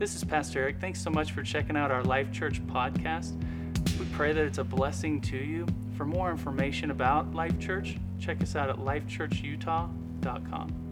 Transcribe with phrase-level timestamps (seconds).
[0.00, 0.80] This is Pastor Eric.
[0.80, 3.38] Thanks so much for checking out our Life Church podcast.
[3.98, 5.66] We pray that it's a blessing to you.
[5.94, 10.89] For more information about Life Church, check us out at lifechurchutah.com.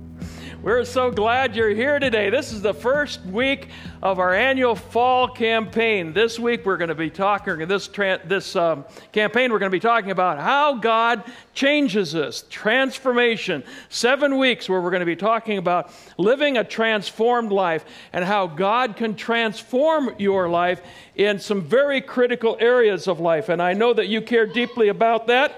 [0.61, 2.31] We're so glad you're here today.
[2.31, 3.69] This is the first week
[4.03, 6.13] of our annual fall campaign.
[6.13, 9.77] This week we're going to be talking, this, tra- this um, campaign, we're going to
[9.77, 11.23] be talking about how God
[11.55, 13.63] changes us, transformation.
[13.89, 18.49] Seven weeks where we're going to be talking about living a transformed life and how
[18.49, 20.83] God can transform your life
[21.15, 23.49] in some very critical areas of life.
[23.49, 25.53] And I know that you care deeply about that.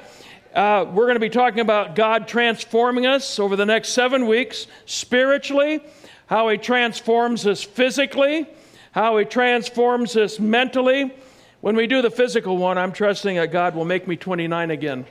[0.54, 4.66] Uh, we're going to be talking about God transforming us over the next seven weeks
[4.84, 5.80] spiritually,
[6.26, 8.48] how He transforms us physically,
[8.90, 11.14] how He transforms us mentally.
[11.60, 15.06] When we do the physical one, I'm trusting that God will make me 29 again.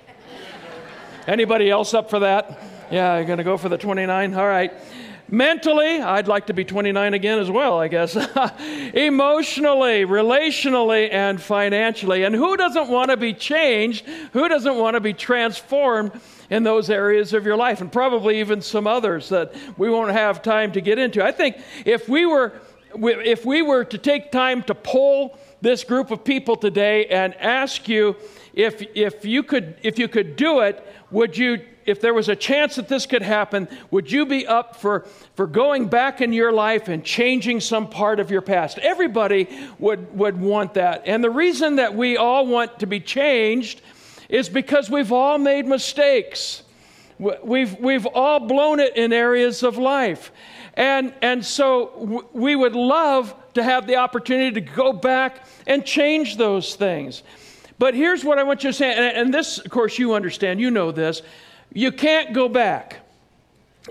[1.26, 2.60] Anybody else up for that?
[2.92, 4.34] Yeah, you're going to go for the 29?
[4.34, 4.74] All right.
[5.32, 8.16] Mentally, I'd like to be 29 again as well, I guess.
[8.94, 12.24] Emotionally, relationally, and financially.
[12.24, 14.08] And who doesn't want to be changed?
[14.34, 17.80] Who doesn't want to be transformed in those areas of your life?
[17.80, 21.24] And probably even some others that we won't have time to get into.
[21.24, 22.54] I think if we were
[22.96, 27.88] if we were to take time to poll this group of people today and ask
[27.88, 28.16] you
[28.54, 32.36] if, if, you could, if you could do it, would you if there was a
[32.36, 36.52] chance that this could happen, would you be up for, for going back in your
[36.52, 38.78] life and changing some part of your past?
[38.80, 39.48] Everybody
[39.80, 41.04] would, would want that.
[41.06, 43.82] And the reason that we all want to be changed
[44.30, 46.64] is because we've all made mistakes.
[47.18, 50.32] We've, we've all blown it in areas of life.
[50.76, 56.38] And, and so we would love to have the opportunity to go back and change
[56.38, 57.24] those things.
[57.78, 60.62] But here's what I want you to say, and, and this, of course, you understand,
[60.62, 61.22] you know this.
[61.74, 63.00] You can't go back.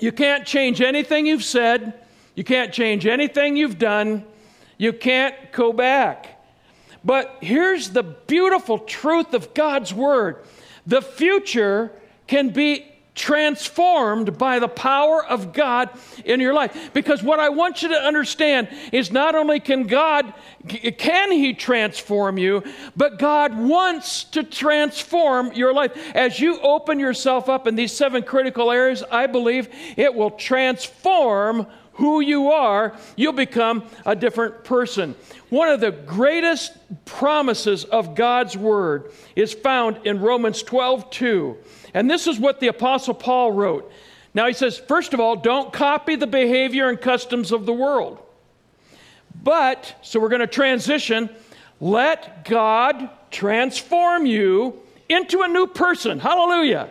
[0.01, 1.95] You can't change anything you've said.
[2.35, 4.25] You can't change anything you've done.
[4.77, 6.41] You can't go back.
[7.05, 10.37] But here's the beautiful truth of God's Word
[10.87, 11.93] the future
[12.27, 12.88] can be
[13.19, 15.91] transformed by the power of God
[16.25, 16.93] in your life.
[16.95, 20.33] Because what I want you to understand is not only can God
[20.67, 22.63] can he transform you,
[22.97, 25.93] but God wants to transform your life.
[26.15, 31.67] As you open yourself up in these seven critical areas, I believe it will transform
[31.99, 35.17] who you are, you'll become a different person.
[35.49, 36.73] One of the greatest
[37.05, 41.57] promises of God's word is found in Romans 12 2.
[41.95, 43.91] And this is what the Apostle Paul wrote.
[44.35, 48.19] Now he says, first of all, don't copy the behavior and customs of the world.
[49.43, 51.31] But, so we're going to transition,
[51.81, 56.19] let God transform you into a new person.
[56.19, 56.91] Hallelujah.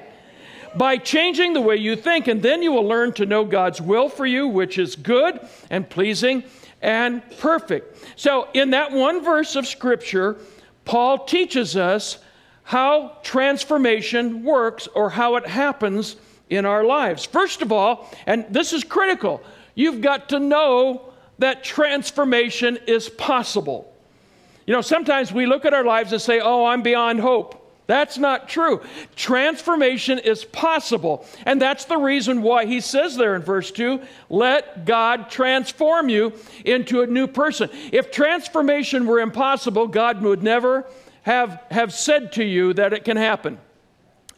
[0.75, 4.09] By changing the way you think, and then you will learn to know God's will
[4.09, 6.43] for you, which is good and pleasing
[6.81, 7.97] and perfect.
[8.15, 10.37] So, in that one verse of Scripture,
[10.85, 12.19] Paul teaches us
[12.67, 16.17] how transformation works or how it happens
[16.49, 17.23] in our lives.
[17.23, 19.41] First of all, and this is critical,
[19.73, 23.89] you've got to know that transformation is possible.
[24.65, 27.53] You know, sometimes we look at our lives and say, oh, I'm beyond hope.
[27.87, 28.81] That's not true.
[29.15, 31.25] Transformation is possible.
[31.45, 36.33] And that's the reason why he says there in verse 2 let God transform you
[36.65, 37.69] into a new person.
[37.93, 40.85] If transformation were impossible, God would never
[41.27, 43.59] have, have said to you that it can happen.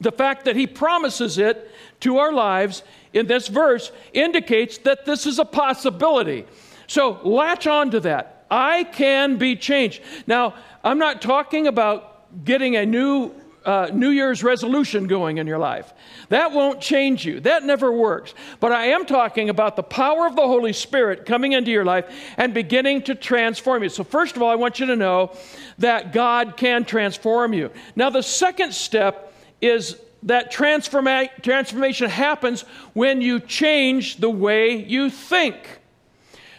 [0.01, 1.69] The fact that he promises it
[2.00, 2.81] to our lives
[3.13, 6.47] in this verse indicates that this is a possibility.
[6.88, 8.47] So latch on to that.
[8.50, 10.01] I can be changed.
[10.25, 13.35] Now, I'm not talking about getting a new
[13.69, 15.94] uh, New Year's resolution going in your life.
[16.30, 17.40] That won't change you.
[17.41, 18.34] That never works.
[18.59, 22.12] But I am talking about the power of the Holy Spirit coming into your life
[22.38, 23.90] and beginning to transform you.
[23.90, 25.38] So, first of all, I want you to know
[25.78, 27.69] that God can transform you.
[27.96, 32.63] Now, the second step is that transforma- transformation happens
[32.94, 35.80] when you change the way you think.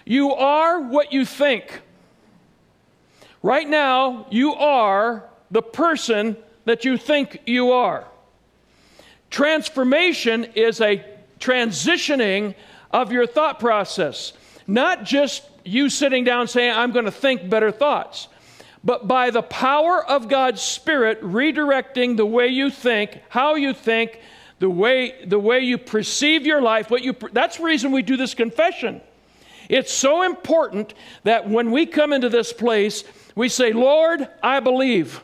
[0.04, 1.80] You are what you think.
[3.42, 6.36] Right now, you are the person
[6.70, 8.04] that you think you are.
[9.28, 11.04] Transformation is a
[11.40, 12.54] transitioning
[12.92, 14.34] of your thought process,
[14.68, 18.28] not just you sitting down saying, I'm going to think better thoughts,
[18.84, 24.20] but by the power of God's Spirit redirecting the way you think, how you think,
[24.60, 28.16] the way, the way you perceive your life, what you, that's the reason we do
[28.16, 29.00] this confession.
[29.68, 30.94] It's so important
[31.24, 33.02] that when we come into this place,
[33.34, 35.20] we say, Lord, I believe.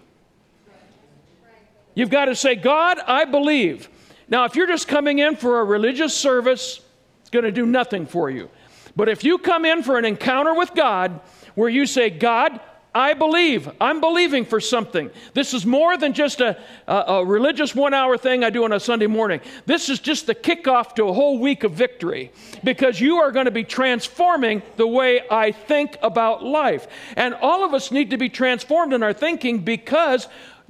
[1.97, 3.89] You've got to say, God, I believe.
[4.29, 6.81] Now, if you're just coming in for a religious service,
[7.23, 8.51] it's going to do nothing for you.
[8.95, 11.21] But if you come in for an encounter with God
[11.55, 12.61] where you say, God,
[12.95, 13.71] I believe.
[13.79, 15.11] I'm believing for something.
[15.35, 18.73] This is more than just a, a, a religious one hour thing I do on
[18.73, 19.43] a Sunday morning.
[19.67, 22.33] This is just the kickoff to a whole week of victory
[22.65, 26.89] because you are going to be transforming the way I think about life.
[27.17, 30.27] And all of us need to be transformed in our thinking because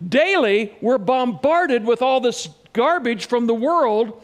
[0.07, 4.23] daily we're bombarded with all this garbage from the world,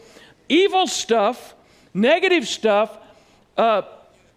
[0.49, 1.55] evil stuff,
[1.93, 2.97] negative stuff.
[3.57, 3.83] Uh,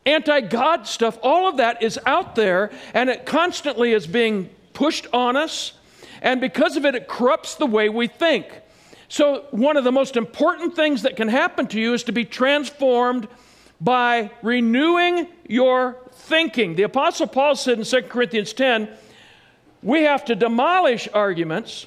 [0.07, 5.07] anti God stuff, all of that is out there and it constantly is being pushed
[5.13, 5.73] on us.
[6.23, 8.47] And because of it, it corrupts the way we think.
[9.09, 12.25] So, one of the most important things that can happen to you is to be
[12.25, 13.29] transformed
[13.81, 16.75] by renewing your thinking.
[16.75, 18.89] The Apostle Paul said in 2 Corinthians 10
[19.83, 21.87] we have to demolish arguments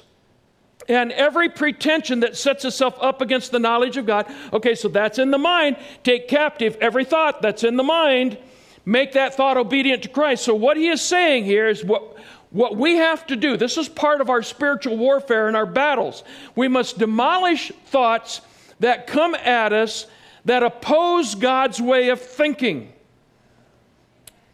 [0.88, 4.26] and every pretension that sets itself up against the knowledge of God.
[4.52, 5.76] Okay, so that's in the mind.
[6.02, 8.38] Take captive every thought that's in the mind.
[8.84, 10.44] Make that thought obedient to Christ.
[10.44, 12.16] So, what he is saying here is what,
[12.50, 13.56] what we have to do.
[13.56, 16.24] This is part of our spiritual warfare and our battles.
[16.56, 18.40] We must demolish thoughts
[18.80, 20.06] that come at us
[20.46, 22.92] that oppose God's way of thinking.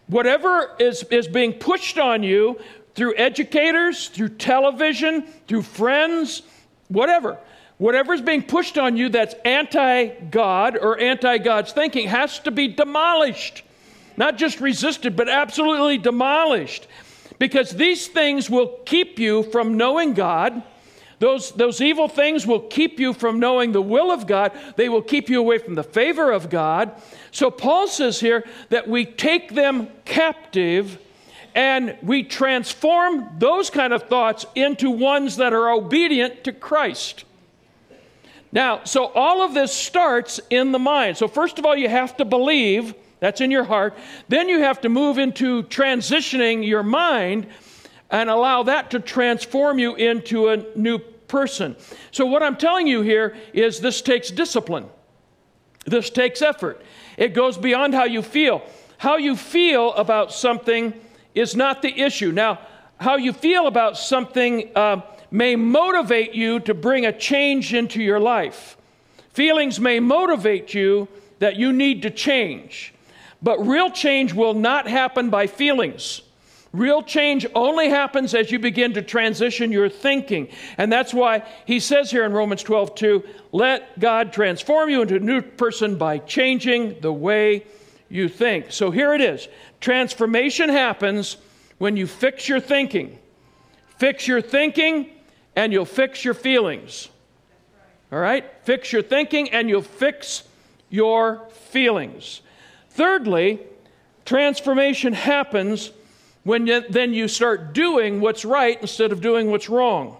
[0.08, 2.58] Whatever is, is being pushed on you
[2.96, 6.42] through educators, through television, through friends,
[6.88, 7.38] whatever.
[7.78, 12.50] Whatever is being pushed on you that's anti God or anti God's thinking has to
[12.50, 13.62] be demolished.
[14.16, 16.86] Not just resisted, but absolutely demolished.
[17.38, 20.62] Because these things will keep you from knowing God.
[21.18, 24.52] Those, those evil things will keep you from knowing the will of God.
[24.76, 26.92] They will keep you away from the favor of God.
[27.30, 30.98] So Paul says here that we take them captive
[31.56, 37.24] and we transform those kind of thoughts into ones that are obedient to Christ.
[38.52, 41.16] Now, so all of this starts in the mind.
[41.16, 43.96] So, first of all, you have to believe, that's in your heart.
[44.28, 47.46] Then you have to move into transitioning your mind
[48.10, 51.74] and allow that to transform you into a new person.
[52.10, 54.86] So, what I'm telling you here is this takes discipline,
[55.86, 56.82] this takes effort.
[57.16, 58.62] It goes beyond how you feel.
[58.98, 60.94] How you feel about something
[61.36, 62.32] is not the issue.
[62.32, 62.58] Now,
[62.98, 68.18] how you feel about something uh, may motivate you to bring a change into your
[68.18, 68.76] life.
[69.32, 72.94] Feelings may motivate you that you need to change.
[73.42, 76.22] But real change will not happen by feelings.
[76.72, 80.48] Real change only happens as you begin to transition your thinking.
[80.78, 85.16] And that's why he says here in Romans 12, 2, let God transform you into
[85.16, 87.66] a new person by changing the way
[88.08, 88.72] you think.
[88.72, 89.48] So here it is
[89.80, 91.36] Transformation happens
[91.78, 93.18] when you fix your thinking.
[93.98, 95.10] Fix your thinking,
[95.54, 97.08] and you'll fix your feelings.
[98.12, 98.44] All right?
[98.62, 100.44] Fix your thinking, and you'll fix
[100.90, 102.42] your feelings.
[102.90, 103.60] Thirdly,
[104.24, 105.90] transformation happens
[106.44, 110.16] when you, then you start doing what's right instead of doing what's wrong.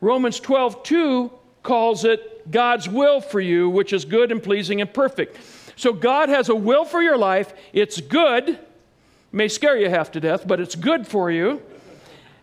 [0.00, 1.30] Romans 12, 2
[1.62, 5.36] calls it God's will for you, which is good and pleasing and perfect.
[5.80, 7.54] So God has a will for your life.
[7.72, 8.58] It's good
[9.32, 11.62] may scare you half to death, but it's good for you.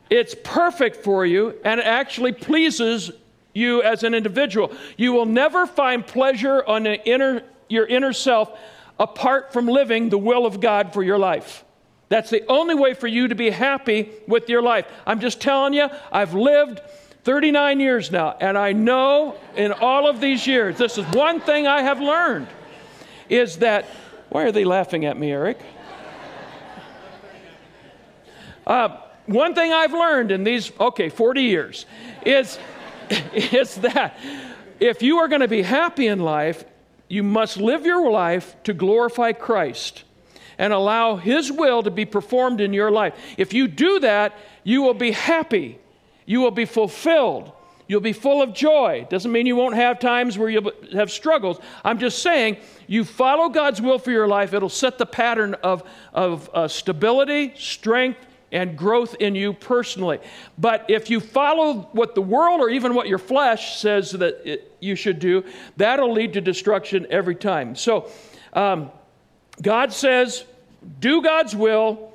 [0.09, 3.11] It's perfect for you, and it actually pleases
[3.53, 4.73] you as an individual.
[4.97, 8.57] You will never find pleasure on inner, your inner self
[8.99, 11.63] apart from living the will of God for your life.
[12.09, 14.87] That's the only way for you to be happy with your life.
[15.05, 16.79] I'm just telling you, I've lived
[17.23, 21.67] 39 years now, and I know in all of these years, this is one thing
[21.67, 22.47] I have learned
[23.29, 23.85] is that,
[24.29, 25.59] why are they laughing at me, Eric?
[28.65, 31.85] Uh, one thing I've learned in these, okay, 40 years,
[32.25, 32.59] is,
[33.33, 34.17] is that
[34.79, 36.65] if you are going to be happy in life,
[37.07, 40.03] you must live your life to glorify Christ
[40.57, 43.13] and allow His will to be performed in your life.
[43.37, 45.79] If you do that, you will be happy,
[46.25, 47.51] you will be fulfilled.
[47.87, 49.07] You'll be full of joy.
[49.09, 51.59] Doesn't mean you won't have times where you'll have struggles.
[51.83, 55.83] I'm just saying, you follow God's will for your life, it'll set the pattern of,
[56.13, 58.19] of uh, stability, strength,
[58.51, 60.19] and growth in you personally.
[60.57, 64.71] But if you follow what the world or even what your flesh says that it,
[64.79, 65.43] you should do,
[65.75, 67.75] that'll lead to destruction every time.
[67.75, 68.09] So
[68.53, 68.91] um,
[69.61, 70.45] God says,
[70.99, 72.13] do God's will,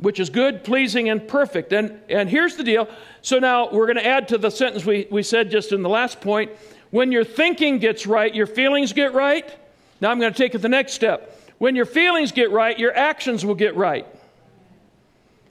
[0.00, 1.72] which is good, pleasing, and perfect.
[1.72, 2.88] And, and here's the deal.
[3.22, 5.88] So now we're going to add to the sentence we, we said just in the
[5.88, 6.50] last point.
[6.90, 9.48] When your thinking gets right, your feelings get right.
[10.00, 11.38] Now I'm going to take it the next step.
[11.58, 14.06] When your feelings get right, your actions will get right.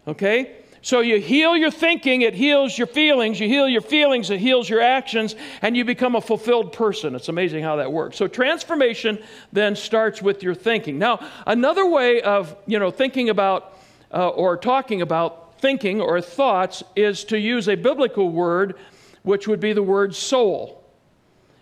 [0.08, 0.56] Okay?
[0.82, 3.40] So you heal your thinking, it heals your feelings.
[3.40, 7.16] You heal your feelings, it heals your actions, and you become a fulfilled person.
[7.16, 8.18] It's amazing how that works.
[8.18, 9.20] So transformation
[9.52, 10.98] then starts with your thinking.
[10.98, 13.79] Now, another way of you know thinking about
[14.14, 18.76] uh, or talking about thinking or thoughts is to use a biblical word,
[19.24, 20.84] which would be the word soul.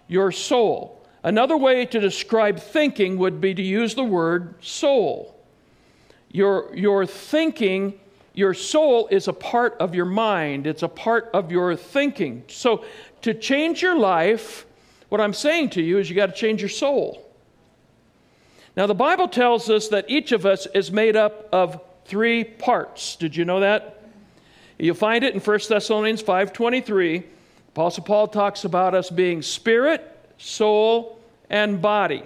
[0.07, 1.05] Your soul.
[1.23, 5.35] Another way to describe thinking would be to use the word soul.
[6.31, 7.99] Your, your thinking
[8.37, 12.43] your soul is a part of your mind, it's a part of your thinking.
[12.47, 12.85] So,
[13.23, 14.67] to change your life,
[15.09, 17.27] what I'm saying to you is you got to change your soul.
[18.75, 23.15] Now, the Bible tells us that each of us is made up of three parts.
[23.15, 24.03] Did you know that?
[24.79, 27.23] You'll find it in 1 Thessalonians 5:23.
[27.69, 32.23] Apostle Paul talks about us being spirit, soul, and body.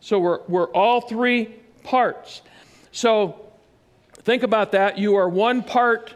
[0.00, 2.40] So we're, we're all three parts.
[2.90, 3.50] So
[4.22, 4.98] Think about that.
[4.98, 6.14] You are one part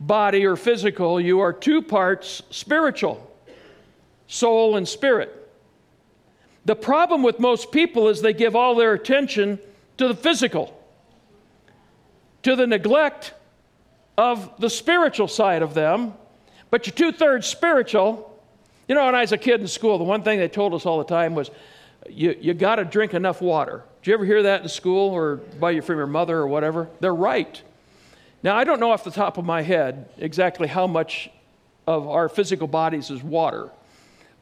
[0.00, 3.30] body or physical, you are two parts spiritual,
[4.26, 5.36] soul and spirit.
[6.64, 9.58] The problem with most people is they give all their attention
[9.98, 10.79] to the physical,
[12.42, 13.34] to the neglect
[14.16, 16.14] of the spiritual side of them.
[16.70, 18.26] But you're two thirds spiritual.
[18.88, 20.86] You know, when I was a kid in school, the one thing they told us
[20.86, 21.50] all the time was
[22.08, 23.84] you, you got to drink enough water.
[24.02, 26.88] Did you ever hear that in school or by your, from your mother or whatever?
[27.00, 27.60] They're right.
[28.42, 31.30] Now, I don't know off the top of my head exactly how much
[31.86, 33.70] of our physical bodies is water,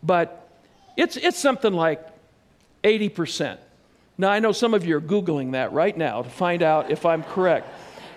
[0.03, 0.49] but
[0.97, 2.07] it's, it's something like
[2.85, 3.59] 80%.
[4.17, 7.07] Now, I know some of you are Googling that right now to find out if
[7.07, 7.69] I'm correct.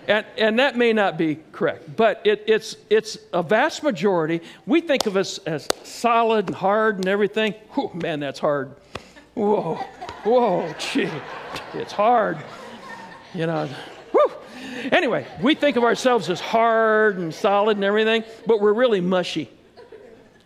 [0.08, 4.40] And, and that may not be correct, but it, it's, it's a vast majority.
[4.66, 7.54] We think of us as solid and hard and everything.
[7.70, 8.74] Whew, man, that's hard.
[9.34, 9.76] Whoa,
[10.24, 11.08] whoa, gee,
[11.74, 12.38] it's hard.
[13.32, 13.68] You know,
[14.10, 14.32] whew.
[14.90, 19.48] Anyway, we think of ourselves as hard and solid and everything, but we're really mushy.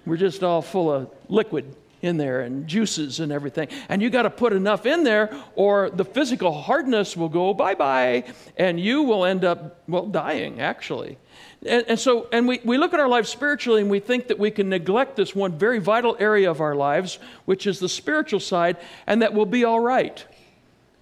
[0.05, 3.69] We're just all full of liquid in there and juices and everything.
[3.89, 7.75] And you got to put enough in there, or the physical hardness will go bye
[7.75, 8.25] bye,
[8.57, 11.19] and you will end up, well, dying, actually.
[11.65, 14.39] And, and, so, and we, we look at our lives spiritually and we think that
[14.39, 18.41] we can neglect this one very vital area of our lives, which is the spiritual
[18.41, 18.77] side,
[19.07, 20.25] and that we'll be all right.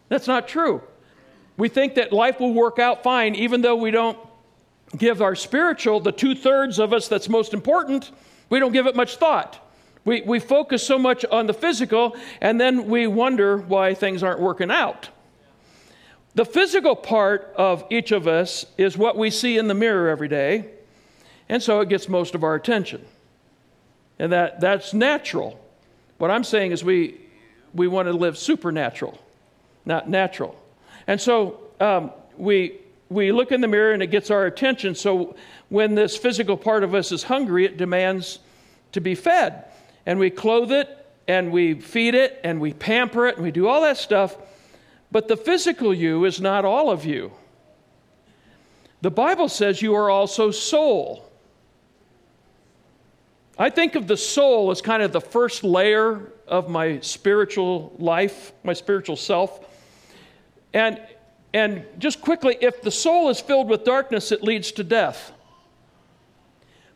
[0.08, 0.82] That's not true.
[1.56, 4.18] We think that life will work out fine, even though we don't
[4.96, 8.10] give our spiritual, the two thirds of us that's most important,
[8.48, 9.60] we don't give it much thought.
[10.04, 14.40] We, we focus so much on the physical, and then we wonder why things aren't
[14.40, 15.08] working out.
[16.34, 20.28] The physical part of each of us is what we see in the mirror every
[20.28, 20.66] day,
[21.48, 23.04] and so it gets most of our attention.
[24.18, 25.58] And that, that's natural.
[26.18, 27.20] What I'm saying is we,
[27.72, 29.18] we want to live supernatural,
[29.84, 30.56] not natural.
[31.06, 34.94] And so um, we, we look in the mirror and it gets our attention.
[34.94, 35.36] So
[35.68, 38.38] when this physical part of us is hungry, it demands
[38.92, 39.64] to be fed.
[40.06, 40.88] And we clothe it
[41.26, 44.36] and we feed it and we pamper it and we do all that stuff
[45.14, 47.30] but the physical you is not all of you.
[49.00, 51.30] The Bible says you are also soul.
[53.56, 58.52] I think of the soul as kind of the first layer of my spiritual life,
[58.64, 59.64] my spiritual self.
[60.72, 61.00] And,
[61.52, 65.30] and just quickly, if the soul is filled with darkness, it leads to death.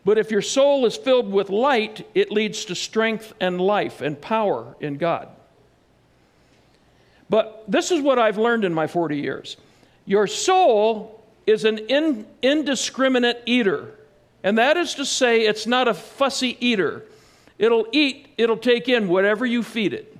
[0.08, 4.18] But if your soul is filled with light, it leads to strength and life and
[4.18, 5.28] power in God.
[7.28, 9.58] But this is what I've learned in my 40 years
[10.06, 13.92] your soul is an in, indiscriminate eater.
[14.42, 17.04] And that is to say, it's not a fussy eater.
[17.58, 20.16] It'll eat, it'll take in whatever you feed it.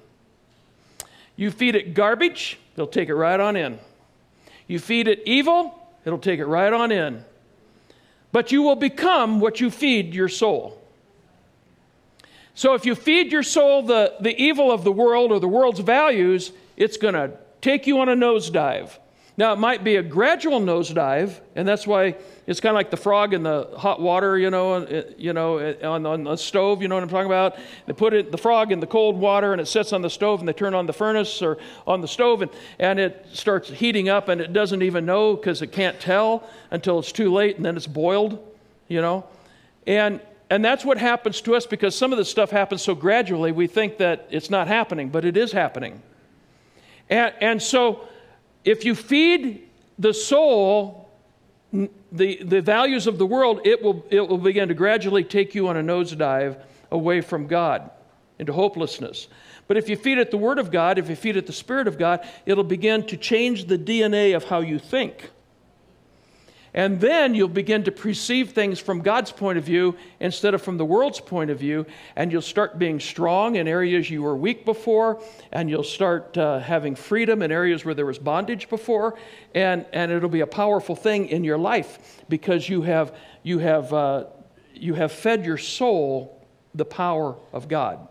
[1.35, 3.79] You feed it garbage, it'll take it right on in.
[4.67, 7.25] You feed it evil, it'll take it right on in.
[8.33, 10.81] But you will become what you feed your soul.
[12.55, 15.81] So if you feed your soul the, the evil of the world or the world's
[15.81, 18.91] values, it's going to take you on a nosedive.
[19.39, 22.17] Now, it might be a gradual nosedive, and that's why
[22.49, 25.59] it's kind of like the frog in the hot water, you know, uh, you know,
[25.61, 27.57] uh, on, on the stove, you know what I'm talking about?
[27.87, 30.41] They put it, the frog in the cold water, and it sits on the stove,
[30.41, 34.09] and they turn on the furnace or on the stove, and, and it starts heating
[34.09, 36.43] up, and it doesn't even know because it can't tell
[36.73, 38.45] until it's too late, and then it's boiled,
[38.89, 39.25] you know?
[39.87, 43.53] And, and that's what happens to us because some of this stuff happens so gradually,
[43.53, 46.03] we think that it's not happening, but it is happening.
[47.09, 48.09] And, and so,
[48.69, 51.09] if you feed the soul
[51.73, 55.69] the, the values of the world, it will, it will begin to gradually take you
[55.69, 56.59] on a nosedive
[56.91, 57.91] away from God
[58.39, 59.29] into hopelessness.
[59.67, 61.87] But if you feed it the Word of God, if you feed it the Spirit
[61.87, 65.31] of God, it'll begin to change the DNA of how you think.
[66.75, 70.77] And then you'll begin to perceive things from God's point of view instead of from
[70.77, 71.87] the world's point of view.
[72.15, 75.23] And you'll start being strong in areas you were weak before.
[75.51, 79.19] And you'll start uh, having freedom in areas where there was bondage before.
[79.55, 83.93] And, and it'll be a powerful thing in your life because you have, you have,
[83.93, 84.25] uh,
[84.75, 88.07] you have fed your soul the power of God.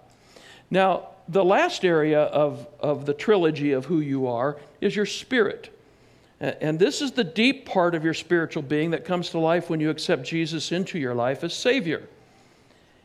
[0.70, 5.77] Now, the last area of, of the trilogy of who you are is your spirit.
[6.40, 9.80] And this is the deep part of your spiritual being that comes to life when
[9.80, 12.08] you accept Jesus into your life as Savior.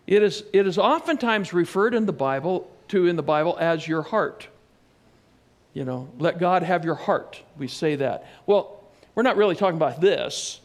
[0.06, 4.02] It is, it is oftentimes referred in the Bible to in the Bible as your
[4.02, 4.48] heart.
[5.72, 7.40] You know, let God have your heart.
[7.56, 8.26] We say that.
[8.46, 8.82] Well,
[9.14, 10.60] we're not really talking about this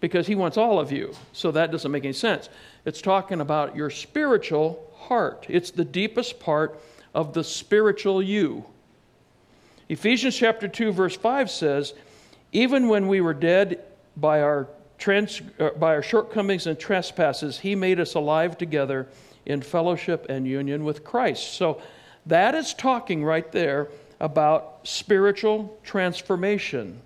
[0.00, 1.14] because He wants all of you.
[1.32, 2.50] So that doesn't make any sense.
[2.84, 6.78] It's talking about your spiritual heart, it's the deepest part
[7.14, 8.64] of the spiritual you.
[9.88, 11.94] Ephesians chapter 2, verse 5 says,
[12.52, 13.80] even when we were dead
[14.16, 19.08] by our, trans, uh, by our shortcomings and trespasses, He made us alive together
[19.46, 21.54] in fellowship and union with Christ.
[21.54, 21.80] So
[22.26, 23.88] that is talking right there
[24.20, 27.00] about spiritual transformation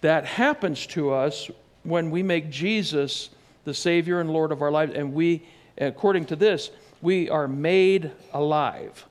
[0.00, 1.50] that happens to us
[1.84, 3.30] when we make Jesus
[3.64, 4.92] the Savior and Lord of our lives.
[4.94, 5.42] And we,
[5.78, 9.06] according to this, we are made alive.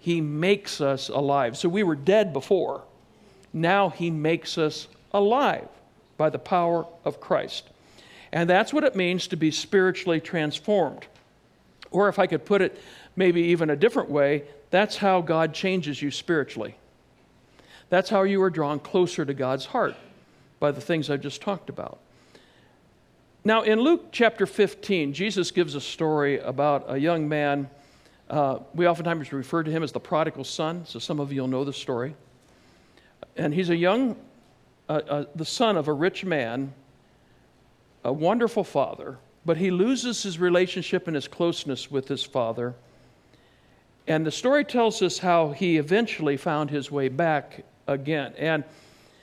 [0.00, 1.56] He makes us alive.
[1.56, 2.82] So we were dead before.
[3.52, 5.68] Now he makes us alive
[6.18, 7.70] by the power of Christ.
[8.32, 11.06] And that's what it means to be spiritually transformed.
[11.90, 12.82] Or if I could put it
[13.16, 16.74] maybe even a different way, that's how God changes you spiritually.
[17.88, 19.94] That's how you are drawn closer to God's heart
[20.58, 21.98] by the things I've just talked about.
[23.44, 27.68] Now, in Luke chapter 15, Jesus gives a story about a young man.
[28.28, 31.48] Uh, we oftentimes refer to him as the prodigal son, so some of you will
[31.48, 32.16] know the story.
[33.36, 34.16] And he's a young
[34.88, 36.72] the son of a rich man,
[38.04, 42.74] a wonderful father, but he loses his relationship and his closeness with his father.
[44.06, 48.34] And the story tells us how he eventually found his way back again.
[48.36, 48.64] And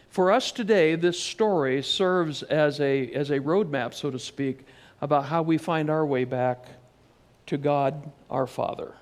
[0.10, 4.65] for us today, this story serves as a, as a roadmap, so to speak,
[5.02, 6.65] about how we find our way back
[7.47, 8.93] to God our Father.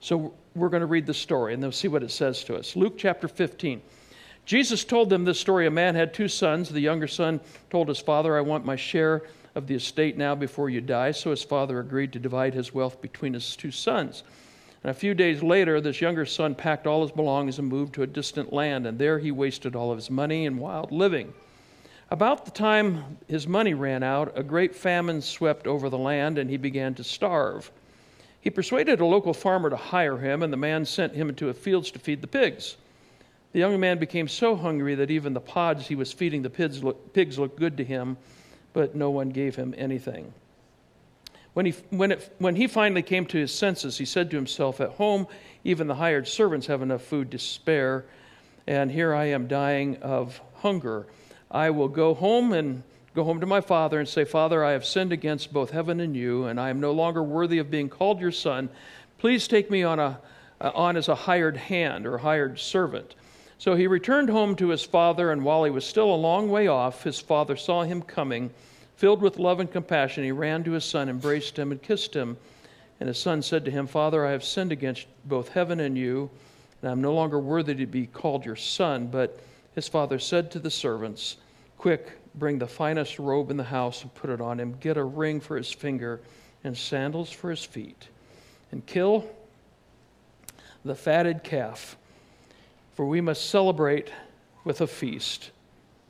[0.00, 2.76] So we're going to read the story and then see what it says to us.
[2.76, 3.80] Luke chapter 15.
[4.44, 5.66] Jesus told them this story.
[5.66, 6.68] A man had two sons.
[6.68, 9.22] The younger son told his father, I want my share
[9.54, 11.12] of the estate now before you die.
[11.12, 14.24] So his father agreed to divide his wealth between his two sons.
[14.82, 18.02] And a few days later, this younger son packed all his belongings and moved to
[18.02, 21.32] a distant land, and there he wasted all of his money in wild living.
[22.10, 26.50] About the time his money ran out, a great famine swept over the land, and
[26.50, 27.70] he began to starve.
[28.40, 31.54] He persuaded a local farmer to hire him, and the man sent him into the
[31.54, 32.76] fields to feed the pigs.
[33.52, 36.82] The young man became so hungry that even the pods he was feeding the pigs,
[36.82, 38.16] look, pigs looked good to him,
[38.72, 40.32] but no one gave him anything.
[41.52, 44.80] When he, when, it, when he finally came to his senses, he said to himself,
[44.80, 45.26] At home,
[45.64, 48.06] even the hired servants have enough food to spare,
[48.66, 51.06] and here I am dying of hunger.
[51.50, 52.82] I will go home and
[53.14, 56.16] go home to my father and say, Father, I have sinned against both heaven and
[56.16, 58.70] you, and I am no longer worthy of being called your son.
[59.18, 60.18] Please take me on, a,
[60.58, 63.14] uh, on as a hired hand or hired servant.
[63.62, 66.66] So he returned home to his father, and while he was still a long way
[66.66, 68.50] off, his father saw him coming.
[68.96, 72.36] Filled with love and compassion, he ran to his son, embraced him, and kissed him.
[72.98, 76.28] And his son said to him, Father, I have sinned against both heaven and you,
[76.80, 79.06] and I am no longer worthy to be called your son.
[79.06, 79.38] But
[79.76, 81.36] his father said to the servants,
[81.78, 84.74] Quick, bring the finest robe in the house and put it on him.
[84.80, 86.20] Get a ring for his finger
[86.64, 88.08] and sandals for his feet.
[88.72, 89.30] And kill
[90.84, 91.96] the fatted calf
[92.94, 94.10] for we must celebrate
[94.64, 95.50] with a feast.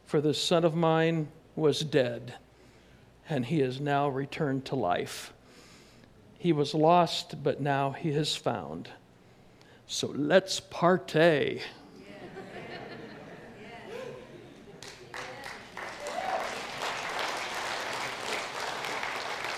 [0.04, 2.34] For this son of mine was dead,
[3.28, 5.32] and he is now returned to life.
[6.38, 8.88] He was lost, but now he is found.
[9.86, 11.60] So let's partay.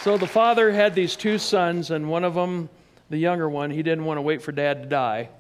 [0.03, 2.69] So the father had these two sons, and one of them,
[3.09, 5.31] the younger one, he didn't want to wait for dad to die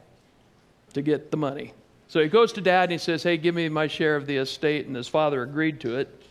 [0.94, 1.72] to get the money.
[2.08, 4.36] So he goes to dad and he says, Hey, give me my share of the
[4.36, 4.86] estate.
[4.86, 6.22] And his father agreed to it.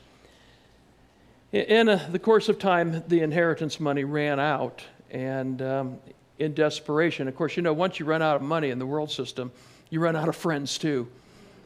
[1.51, 4.83] In uh, the course of time, the inheritance money ran out.
[5.11, 5.97] And um,
[6.39, 9.11] in desperation, of course, you know, once you run out of money in the world
[9.11, 9.51] system,
[9.89, 11.07] you run out of friends too.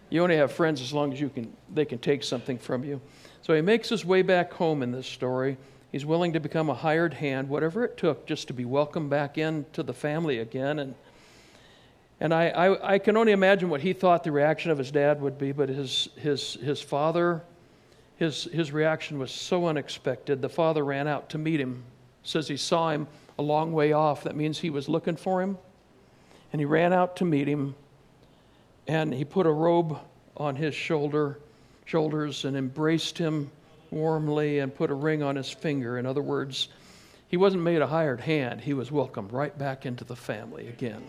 [0.09, 2.99] You only have friends as long as you can, they can take something from you.
[3.41, 5.57] So he makes his way back home in this story.
[5.91, 9.37] He's willing to become a hired hand, whatever it took, just to be welcomed back
[9.37, 10.79] into the family again.
[10.79, 10.95] And
[12.19, 15.21] and I, I, I, can only imagine what he thought the reaction of his dad
[15.21, 17.43] would be, but his, his, his father
[18.17, 20.41] his, his reaction was so unexpected.
[20.41, 21.83] The father ran out to meet him.
[22.23, 24.23] Says he saw him a long way off.
[24.23, 25.57] That means he was looking for him.
[26.51, 27.75] And he ran out to meet him.
[28.87, 29.99] And he put a robe
[30.35, 31.39] on his shoulder,
[31.85, 33.51] shoulders and embraced him
[33.91, 35.97] warmly and put a ring on his finger.
[35.99, 36.69] In other words,
[37.27, 38.61] he wasn't made a hired hand.
[38.61, 41.03] He was welcomed right back into the family again.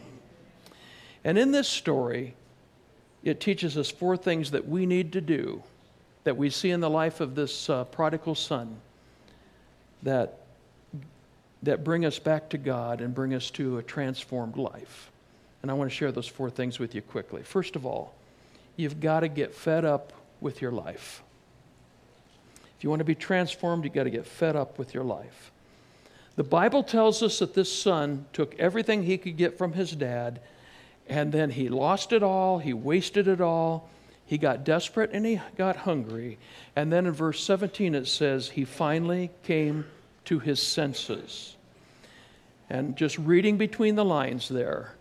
[1.24, 2.35] And in this story,
[3.22, 5.62] it teaches us four things that we need to do
[6.24, 8.76] that we see in the life of this uh, prodigal son
[10.02, 10.40] that,
[11.62, 15.11] that bring us back to God and bring us to a transformed life.
[15.62, 17.42] And I want to share those four things with you quickly.
[17.42, 18.14] First of all,
[18.76, 21.22] you've got to get fed up with your life.
[22.78, 25.50] If you want to be transformed, you've got to get fed up with your life.
[26.37, 30.40] The Bible tells us that this son took everything he could get from his dad,
[31.09, 33.88] and then he lost it all, he wasted it all,
[34.27, 36.38] he got desperate and he got hungry.
[36.77, 39.87] And then in verse 17 it says, he finally came
[40.27, 41.57] to his senses.
[42.68, 44.94] And just reading between the lines there,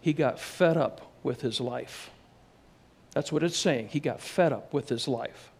[0.00, 2.10] he got fed up with his life.
[3.12, 3.88] That's what it's saying.
[3.88, 5.50] He got fed up with his life.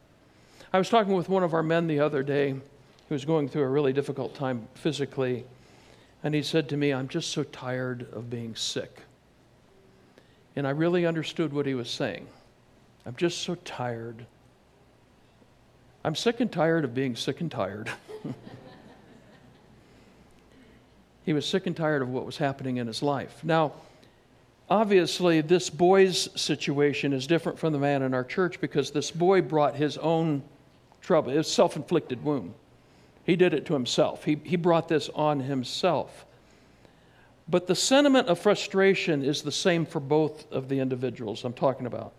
[0.73, 3.63] I was talking with one of our men the other day who was going through
[3.63, 5.45] a really difficult time physically,
[6.23, 9.01] and he said to me, I'm just so tired of being sick.
[10.57, 12.27] And I really understood what he was saying.
[13.07, 14.27] I'm just so tired.
[16.05, 17.91] I'm sick and tired of being sick and tired.
[21.25, 23.43] he was sick and tired of what was happening in his life.
[23.45, 23.73] Now,
[24.69, 29.43] obviously, this boy's situation is different from the man in our church because this boy
[29.43, 30.43] brought his own
[31.01, 31.33] trouble.
[31.33, 32.55] Was self inflicted wound.
[33.25, 36.27] He did it to himself, he, he brought this on himself.
[37.51, 41.87] But the sentiment of frustration is the same for both of the individuals I'm talking
[41.87, 42.13] about.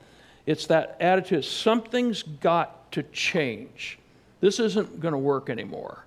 [0.46, 3.98] It's that attitude something's got to change.
[4.41, 6.04] This isn't going to work anymore.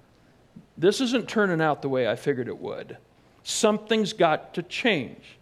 [0.77, 2.99] This isn't turning out the way I figured it would.
[3.45, 5.39] Something's got to change.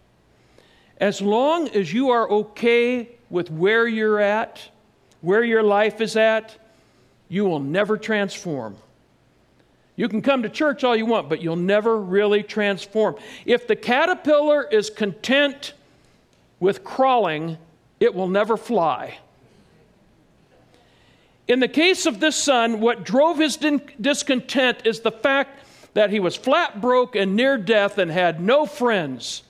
[0.98, 4.68] As long as you are okay with where you're at,
[5.22, 6.56] where your life is at,
[7.28, 8.76] you will never transform.
[9.96, 13.16] You can come to church all you want, but you'll never really transform.
[13.44, 15.74] If the caterpillar is content
[16.60, 17.58] with crawling,
[18.00, 19.18] it will never fly.
[21.46, 25.58] In the case of this son, what drove his discontent is the fact
[25.94, 29.42] that he was flat broke and near death and had no friends.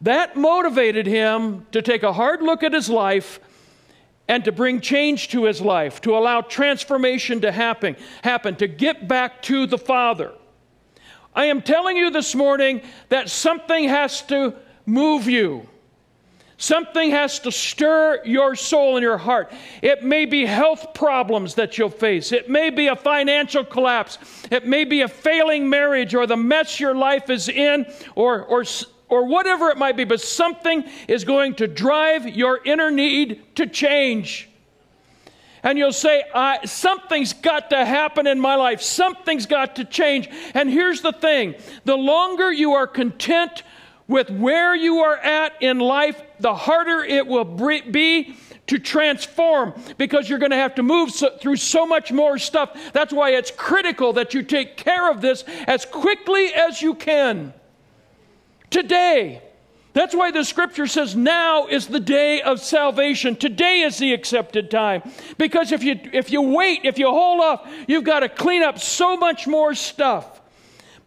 [0.00, 3.38] That motivated him to take a hard look at his life
[4.28, 9.08] and to bring change to his life, to allow transformation to happen, happen, to get
[9.08, 10.32] back to the Father.
[11.34, 14.54] I am telling you this morning that something has to
[14.86, 15.66] move you.
[16.60, 19.52] Something has to stir your soul and your heart.
[19.80, 22.32] It may be health problems that you'll face.
[22.32, 24.18] It may be a financial collapse.
[24.50, 27.86] It may be a failing marriage or the mess your life is in
[28.16, 28.64] or, or,
[29.08, 30.04] or whatever it might be.
[30.04, 34.48] But something is going to drive your inner need to change.
[35.62, 36.22] And you'll say,
[36.64, 38.80] Something's got to happen in my life.
[38.80, 40.28] Something's got to change.
[40.54, 43.62] And here's the thing the longer you are content
[44.06, 48.36] with where you are at in life, the harder it will be
[48.68, 52.78] to transform because you're going to have to move so, through so much more stuff.
[52.92, 57.52] That's why it's critical that you take care of this as quickly as you can.
[58.70, 59.42] Today,
[59.94, 63.34] that's why the scripture says now is the day of salvation.
[63.34, 65.02] Today is the accepted time.
[65.38, 68.78] Because if you if you wait, if you hold off, you've got to clean up
[68.78, 70.40] so much more stuff.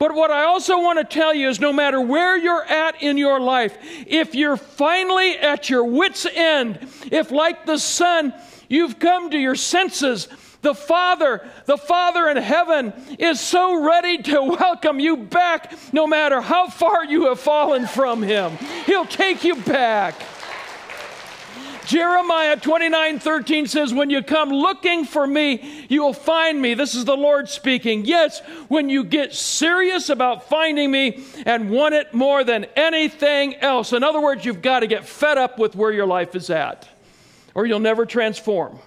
[0.01, 3.17] But what I also want to tell you is no matter where you're at in
[3.17, 6.79] your life, if you're finally at your wits' end,
[7.11, 8.33] if like the Son,
[8.67, 10.27] you've come to your senses,
[10.61, 16.41] the Father, the Father in heaven is so ready to welcome you back no matter
[16.41, 18.57] how far you have fallen from Him.
[18.85, 20.15] He'll take you back.
[21.85, 26.73] Jeremiah 29 13 says, When you come looking for me, you will find me.
[26.73, 28.05] This is the Lord speaking.
[28.05, 33.93] Yes, when you get serious about finding me and want it more than anything else.
[33.93, 36.87] In other words, you've got to get fed up with where your life is at,
[37.55, 38.79] or you'll never transform.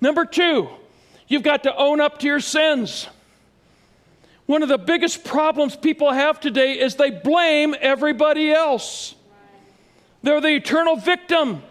[0.00, 0.68] Number two,
[1.28, 3.06] you've got to own up to your sins.
[4.46, 9.14] One of the biggest problems people have today is they blame everybody else.
[10.22, 11.62] They're the eternal victim.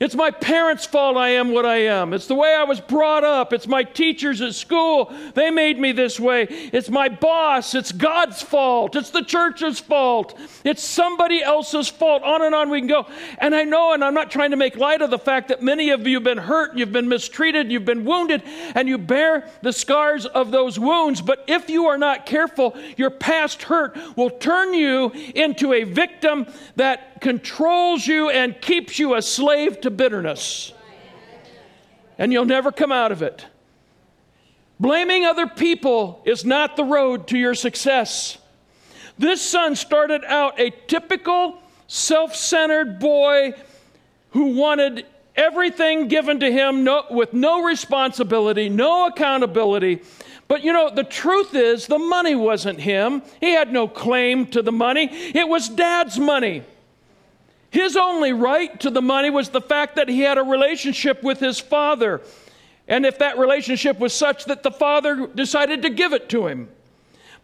[0.00, 2.14] It's my parents' fault I am what I am.
[2.14, 3.52] It's the way I was brought up.
[3.52, 5.12] It's my teachers at school.
[5.34, 6.44] They made me this way.
[6.48, 7.74] It's my boss.
[7.74, 8.96] It's God's fault.
[8.96, 10.38] It's the church's fault.
[10.64, 12.22] It's somebody else's fault.
[12.22, 13.06] On and on we can go.
[13.36, 15.90] And I know, and I'm not trying to make light of the fact that many
[15.90, 18.42] of you have been hurt, you've been mistreated, you've been wounded,
[18.74, 21.20] and you bear the scars of those wounds.
[21.20, 26.46] But if you are not careful, your past hurt will turn you into a victim
[26.76, 30.72] that controls you and keeps you a slave to bitterness.
[32.18, 33.46] And you'll never come out of it.
[34.78, 38.38] Blaming other people is not the road to your success.
[39.18, 43.52] This son started out a typical self centered boy
[44.30, 45.04] who wanted
[45.36, 50.00] everything given to him no, with no responsibility, no accountability.
[50.48, 53.22] But you know, the truth is, the money wasn't him.
[53.40, 56.64] He had no claim to the money, it was dad's money.
[57.70, 61.38] His only right to the money was the fact that he had a relationship with
[61.38, 62.20] his father.
[62.88, 66.68] And if that relationship was such that the father decided to give it to him.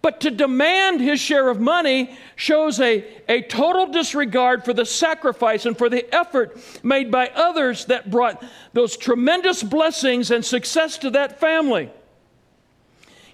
[0.02, 5.64] But to demand his share of money shows a, a total disregard for the sacrifice
[5.66, 11.10] and for the effort made by others that brought those tremendous blessings and success to
[11.10, 11.90] that family.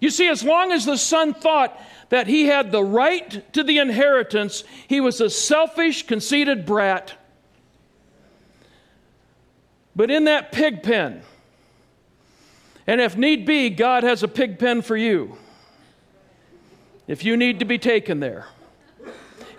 [0.01, 1.79] You see, as long as the son thought
[2.13, 7.15] that he had the right to the inheritance, he was a selfish, conceited brat.
[9.97, 11.23] But in that pig pen,
[12.87, 15.39] and if need be, God has a pig pen for you.
[17.07, 18.45] If you need to be taken there.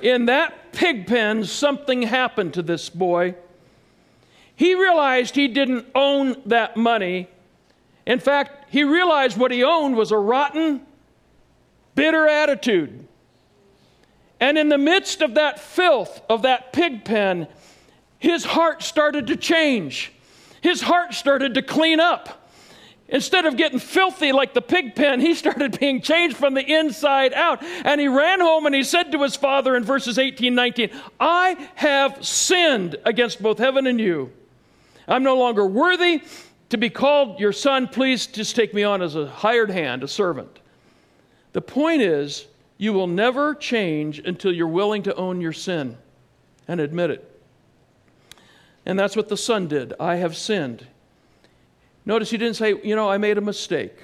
[0.03, 3.33] In that pig pen, something happened to this boy.
[4.55, 7.29] He realized he didn't own that money.
[8.05, 10.85] In fact, he realized what he owned was a rotten,
[11.95, 13.07] bitter attitude.
[14.39, 17.47] And in the midst of that filth, of that pig pen,
[18.19, 20.11] his heart started to change.
[20.61, 22.49] His heart started to clean up.
[23.09, 27.33] Instead of getting filthy like the pig pen, he started being changed from the inside
[27.33, 27.61] out.
[27.61, 31.69] And he ran home and he said to his father in verses 18 19, I
[31.75, 34.31] have sinned against both heaven and you.
[35.07, 36.21] I'm no longer worthy
[36.69, 37.87] to be called your son.
[37.87, 40.59] Please just take me on as a hired hand, a servant.
[41.53, 45.97] The point is, you will never change until you're willing to own your sin
[46.67, 47.41] and admit it.
[48.85, 49.93] And that's what the son did.
[49.99, 50.85] I have sinned.
[52.05, 53.95] Notice he didn't say, you know, I made a mistake.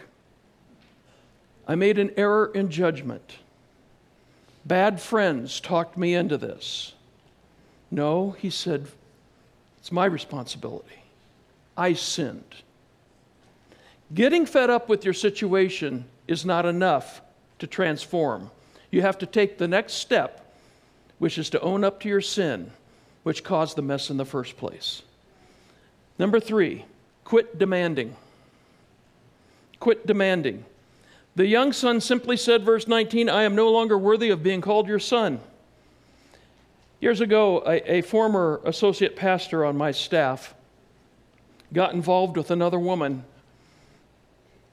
[1.68, 3.40] I made an error in judgment.
[4.66, 6.94] Bad friends talked me into this.
[7.92, 8.88] No, he said,
[9.80, 11.04] it's my responsibility.
[11.76, 12.56] I sinned.
[14.14, 17.22] Getting fed up with your situation is not enough
[17.60, 18.50] to transform.
[18.92, 20.54] You have to take the next step,
[21.20, 22.72] which is to own up to your sin,
[23.24, 25.04] which caused the mess in the first place.
[26.18, 26.86] Number three,
[27.24, 28.16] quit demanding.
[29.80, 30.66] Quit demanding.
[31.36, 34.88] The young son simply said, verse 19, I am no longer worthy of being called
[34.88, 35.40] your son.
[37.00, 40.54] Years ago, a, a, former associate pastor on my staff
[41.72, 43.24] got involved with another woman,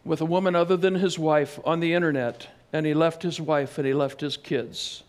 [0.04, 3.78] with a woman other than his wife, on the internet and he left his wife
[3.78, 5.02] and he left his kids.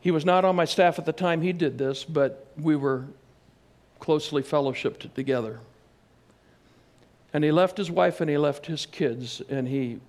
[0.00, 3.04] He was not on my staff at the time he did this, but we were
[3.98, 5.60] closely fellowshipped together.
[7.34, 10.00] And he left his wife and he left his kids and he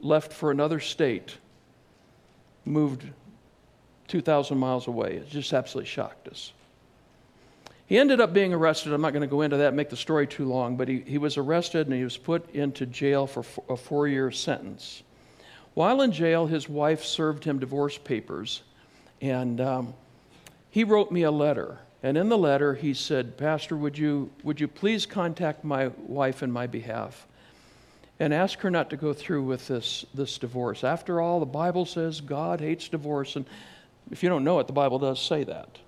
[0.00, 1.36] left for another state,
[2.64, 3.04] moved
[4.08, 5.16] 2,000 miles away.
[5.16, 6.52] It just absolutely shocked us.
[7.84, 8.94] He ended up being arrested.
[8.94, 11.18] I'm not going to go into that, make the story too long, but he, he
[11.18, 15.02] was arrested and he was put into jail for a four year sentence.
[15.74, 18.62] While in jail, his wife served him divorce papers,
[19.20, 19.94] and um,
[20.70, 21.78] he wrote me a letter.
[22.02, 26.42] And in the letter, he said, Pastor, would you, would you please contact my wife
[26.42, 27.26] in my behalf
[28.18, 30.82] and ask her not to go through with this, this divorce?
[30.82, 33.36] After all, the Bible says God hates divorce.
[33.36, 33.46] And
[34.10, 35.78] if you don't know it, the Bible does say that.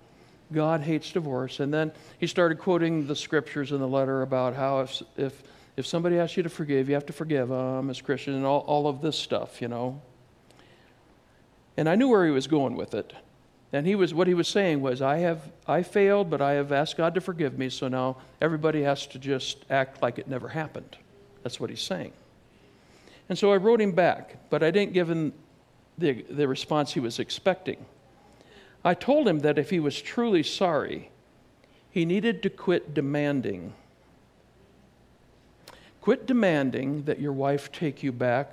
[0.53, 1.59] God hates divorce.
[1.59, 5.43] And then he started quoting the scriptures in the letter about how if, if
[5.77, 8.61] if somebody asks you to forgive, you have to forgive them as Christian and all,
[8.61, 10.01] all of this stuff, you know.
[11.77, 13.13] And I knew where he was going with it.
[13.73, 16.71] And he was what he was saying was, I have I failed, but I have
[16.71, 20.47] asked God to forgive me, so now everybody has to just act like it never
[20.47, 20.95] happened.
[21.43, 22.13] That's what he's saying.
[23.27, 25.33] And so I wrote him back, but I didn't give him
[25.97, 27.85] the, the response he was expecting.
[28.83, 31.09] I told him that if he was truly sorry,
[31.89, 33.73] he needed to quit demanding
[36.05, 38.51] Quit demanding that your wife take you back,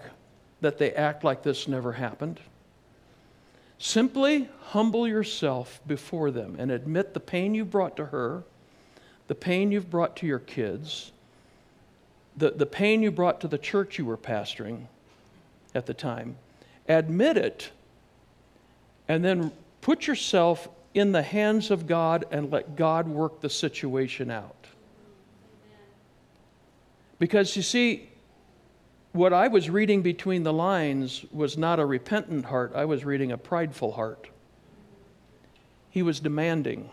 [0.62, 2.40] that they act like this never happened.
[3.76, 8.44] Simply humble yourself before them and admit the pain you brought to her,
[9.26, 11.12] the pain you've brought to your kids,
[12.38, 14.86] the, the pain you brought to the church you were pastoring
[15.74, 16.38] at the time,
[16.88, 17.70] admit it,
[19.08, 24.30] and then put yourself in the hands of God and let God work the situation
[24.30, 24.61] out.
[27.22, 28.08] Because you see,
[29.12, 33.30] what I was reading between the lines was not a repentant heart, I was reading
[33.30, 34.28] a prideful heart.
[35.88, 36.90] He was demanding.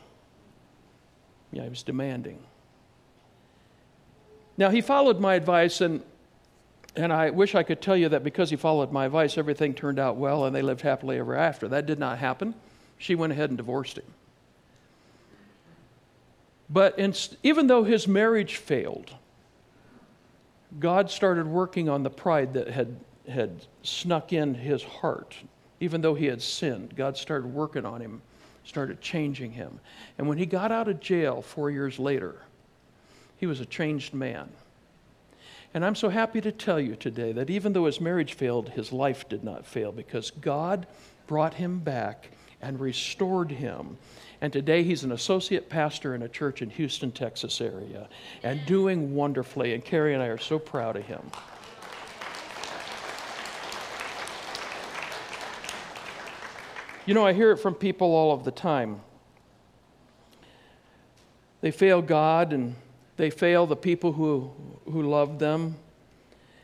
[1.51, 2.37] Yeah, he was demanding.
[4.55, 6.03] Now, he followed my advice, and,
[6.95, 9.97] and I wish I could tell you that because he followed my advice, everything turned
[9.97, 11.67] out well and they lived happily ever after.
[11.67, 12.53] That did not happen.
[12.99, 14.05] She went ahead and divorced him.
[16.69, 19.15] But in, even though his marriage failed,
[20.77, 22.95] God started working on the pride that had,
[23.27, 25.36] had snuck in his heart.
[25.79, 28.21] Even though he had sinned, God started working on him,
[28.65, 29.79] started changing him.
[30.17, 32.36] And when he got out of jail four years later,
[33.38, 34.49] he was a changed man.
[35.73, 38.91] And I'm so happy to tell you today that even though his marriage failed, his
[38.91, 40.88] life did not fail because God
[41.27, 43.97] brought him back and restored him.
[44.41, 48.08] And today he's an associate pastor in a church in Houston, Texas area
[48.41, 49.73] and doing wonderfully.
[49.73, 51.21] And Carrie and I are so proud of him.
[57.06, 59.02] You know, I hear it from people all of the time.
[61.62, 62.75] They fail God and
[63.17, 64.52] they fail the people who,
[64.86, 65.75] who love them.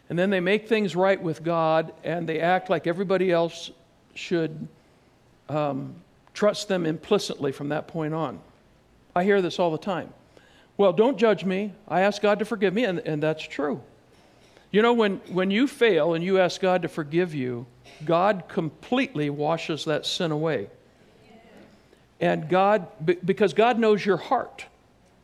[0.08, 3.72] And then they make things right with God and they act like everybody else
[4.14, 4.68] should
[5.50, 5.96] um,
[6.36, 8.40] trust them implicitly from that point on.
[9.16, 10.14] I hear this all the time.
[10.78, 11.74] Well, don't judge me.
[11.88, 13.82] I ask God to forgive me, and, and that's true.
[14.72, 17.66] You know, when, when you fail and you ask God to forgive you,
[18.04, 20.68] God completely washes that sin away.
[22.20, 22.88] And God,
[23.26, 24.66] because God knows your heart.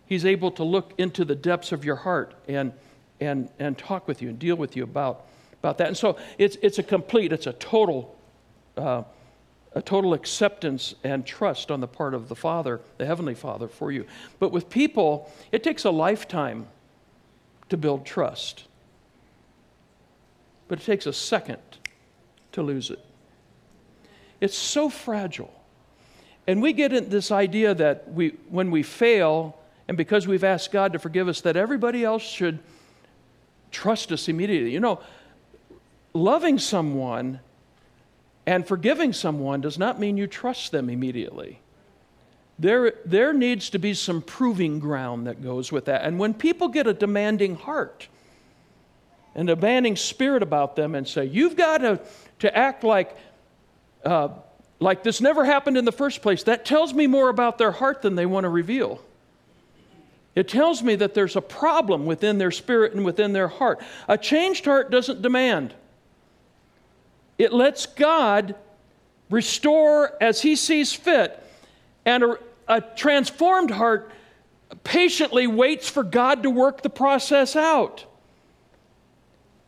[0.08, 2.72] He's able to look into the depths of your heart and,
[3.20, 5.26] and, and talk with you and deal with you about,
[5.60, 5.88] about that.
[5.88, 8.18] And so it's, it's a complete, it's a total,
[8.78, 9.04] uh,
[9.74, 13.92] a total acceptance and trust on the part of the Father, the Heavenly Father, for
[13.92, 14.06] you.
[14.40, 16.68] But with people, it takes a lifetime
[17.70, 18.66] to build trust.
[20.68, 21.62] But it takes a second
[22.52, 23.00] to lose it.
[24.42, 25.54] It's so fragile.
[26.48, 29.58] And we get this idea that we, when we fail,
[29.88, 32.60] and because we've asked God to forgive us, that everybody else should
[33.72, 34.72] trust us immediately.
[34.72, 35.00] You know,
[36.14, 37.40] loving someone
[38.46, 41.60] and forgiving someone does not mean you trust them immediately.
[42.60, 46.04] There, there needs to be some proving ground that goes with that.
[46.04, 48.08] And when people get a demanding heart
[49.34, 52.00] and a demanding spirit about them and say, you've got to,
[52.40, 53.18] to act like,
[54.06, 54.30] uh,
[54.80, 58.02] like this never happened in the first place, that tells me more about their heart
[58.02, 59.02] than they want to reveal.
[60.36, 63.82] It tells me that there's a problem within their spirit and within their heart.
[64.08, 65.74] A changed heart doesn't demand,
[67.42, 68.56] it lets God
[69.30, 71.44] restore as He sees fit.
[72.06, 74.12] And a, a transformed heart
[74.84, 78.06] patiently waits for God to work the process out.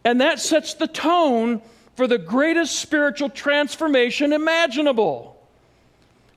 [0.05, 1.61] And that sets the tone
[1.95, 5.35] for the greatest spiritual transformation imaginable.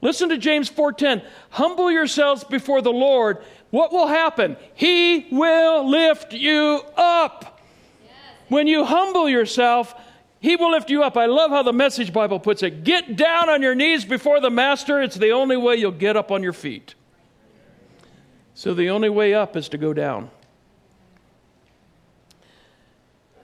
[0.01, 1.23] Listen to James 4:10.
[1.51, 3.39] Humble yourselves before the Lord
[3.71, 4.57] what will happen?
[4.75, 7.61] He will lift you up.
[8.03, 8.13] Yes.
[8.49, 9.95] When you humble yourself,
[10.47, 11.17] He will lift you up.
[11.17, 12.85] I love how the Message Bible puts it.
[12.85, 15.03] Get down on your knees before the Master.
[15.03, 16.95] It's the only way you'll get up on your feet.
[18.55, 20.31] So the only way up is to go down.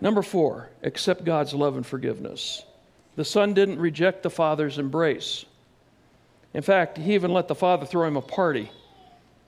[0.00, 2.62] Number four, accept God's love and forgiveness.
[3.16, 5.44] The Son didn't reject the Father's embrace.
[6.54, 8.70] In fact, he even let the Father throw him a party.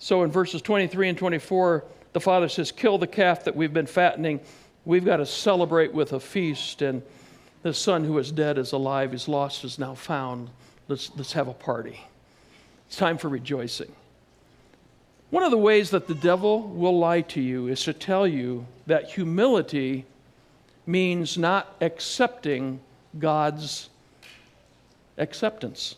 [0.01, 3.87] So in verses 23 and 24, the father says, Kill the calf that we've been
[3.87, 4.41] fattening.
[4.85, 6.83] We've got to celebrate with a feast.
[6.83, 7.05] And
[7.65, 10.51] the son who is dead is alive, he's lost, is now found.
[10.87, 11.99] Let's, let's have a party.
[12.87, 13.91] It's time for rejoicing.
[15.31, 18.67] One of the ways that the devil will lie to you is to tell you
[18.87, 20.05] that humility
[20.87, 22.81] means not accepting
[23.19, 23.89] God's
[25.17, 25.97] acceptance,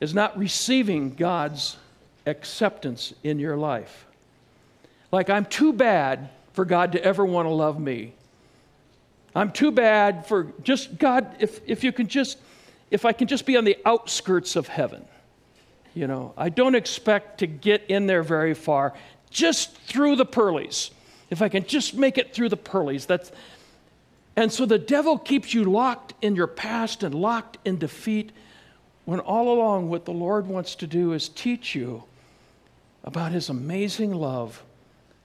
[0.00, 1.78] is not receiving God's
[2.26, 4.04] acceptance in your life.
[5.10, 8.12] Like, I'm too bad for God to ever want to love me.
[9.34, 12.38] I'm too bad for just, God, if, if you can just,
[12.90, 15.04] if I can just be on the outskirts of heaven.
[15.94, 18.94] You know, I don't expect to get in there very far,
[19.30, 20.90] just through the pearlies.
[21.30, 23.32] If I can just make it through the pearlies, that's.
[24.36, 28.32] And so the devil keeps you locked in your past and locked in defeat
[29.04, 32.04] when all along what the Lord wants to do is teach you
[33.04, 34.62] about his amazing love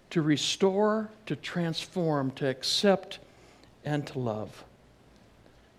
[0.09, 3.19] to restore, to transform, to accept,
[3.87, 4.65] and to love.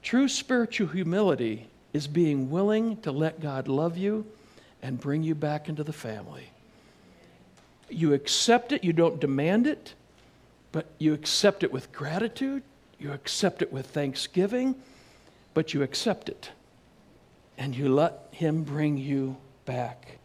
[0.02, 4.24] True spiritual humility is being willing to let God love you
[4.82, 6.48] and bring you back into the family.
[7.90, 9.92] You accept it, you don't demand it,
[10.72, 12.62] but you accept it with gratitude,
[12.98, 14.74] you accept it with thanksgiving,
[15.52, 16.50] but you accept it.
[17.58, 19.36] And you let Him bring you
[19.66, 20.18] back.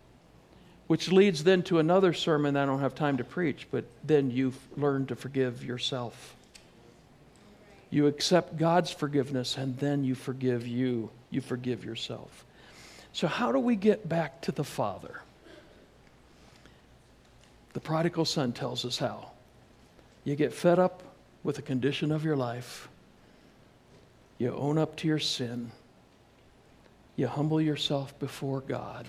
[0.87, 4.59] Which leads then to another sermon I don't have time to preach, but then you've
[4.77, 6.35] learned to forgive yourself.
[7.93, 11.11] You accept God's forgiveness, and then you forgive you.
[11.29, 12.43] You forgive yourself.
[13.11, 15.21] So, how do we get back to the Father?
[17.73, 19.29] The prodigal son tells us how.
[20.23, 21.03] You get fed up
[21.43, 22.89] with the condition of your life,
[24.39, 25.69] you own up to your sin,
[27.15, 29.05] you humble yourself before God,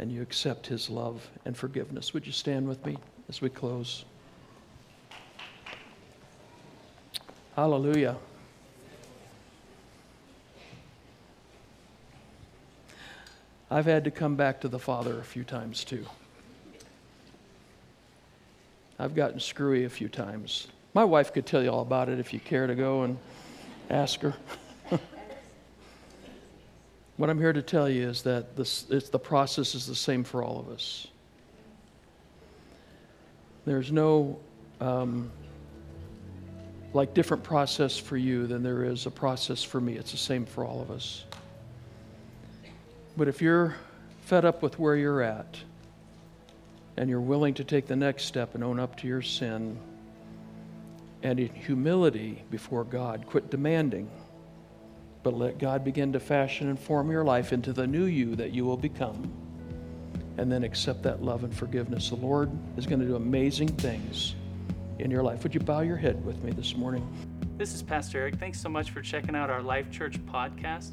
[0.00, 2.12] and you accept his love and forgiveness.
[2.12, 4.04] Would you stand with me as we close?
[7.56, 8.16] Hallelujah.
[13.70, 16.06] I've had to come back to the Father a few times too.
[18.98, 20.68] I've gotten screwy a few times.
[20.92, 23.16] My wife could tell you all about it if you care to go and
[23.88, 24.34] ask her.
[27.16, 30.42] what I'm here to tell you is that this, the process is the same for
[30.42, 31.06] all of us.
[33.64, 34.38] There's no
[34.80, 35.30] um,
[36.92, 39.94] like different process for you than there is a process for me.
[39.94, 41.24] It's the same for all of us.
[43.16, 43.76] But if you're
[44.22, 45.58] fed up with where you're at
[46.96, 49.78] and you're willing to take the next step and own up to your sin,
[51.22, 54.10] and in humility before God, quit demanding,
[55.22, 58.52] but let God begin to fashion and form your life into the new you that
[58.52, 59.30] you will become.
[60.38, 62.08] And then accept that love and forgiveness.
[62.08, 64.34] The Lord is going to do amazing things
[65.02, 65.42] in your life.
[65.42, 67.06] Would you bow your head with me this morning?
[67.56, 68.36] This is Pastor Eric.
[68.36, 70.92] Thanks so much for checking out our Life Church podcast.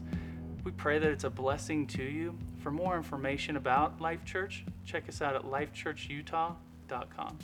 [0.63, 2.37] We pray that it's a blessing to you.
[2.57, 7.37] For more information about Life Church, check us out at lifechurchutah.com.